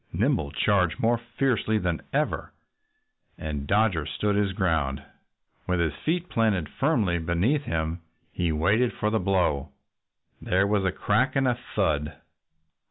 [0.11, 2.51] Nimble charged more fiercely than ever.
[3.37, 5.03] And Dodger stood his ground.
[5.67, 8.01] With his feet planted firmly beneath him
[8.31, 9.69] he waited for the blow.
[10.41, 12.15] There was a crack and a thud.